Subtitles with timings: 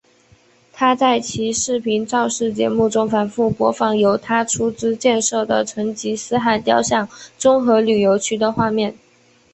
[0.73, 8.95] 他在其视频造势节目中反复播放由他出资建设的成吉思汗雕像综合旅游区的画面。